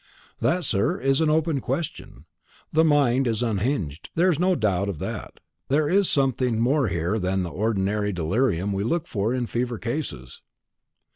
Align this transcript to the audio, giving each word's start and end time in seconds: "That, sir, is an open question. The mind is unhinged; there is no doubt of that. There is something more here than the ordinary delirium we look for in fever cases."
"That, 0.39 0.63
sir, 0.63 0.99
is 0.99 1.21
an 1.21 1.29
open 1.29 1.59
question. 1.61 2.25
The 2.73 2.83
mind 2.83 3.27
is 3.27 3.43
unhinged; 3.43 4.09
there 4.15 4.31
is 4.31 4.39
no 4.39 4.55
doubt 4.55 4.89
of 4.89 4.97
that. 4.97 5.39
There 5.67 5.87
is 5.87 6.09
something 6.09 6.59
more 6.59 6.87
here 6.87 7.19
than 7.19 7.43
the 7.43 7.51
ordinary 7.51 8.11
delirium 8.11 8.73
we 8.73 8.83
look 8.83 9.05
for 9.05 9.31
in 9.31 9.45
fever 9.45 9.77
cases." 9.77 10.41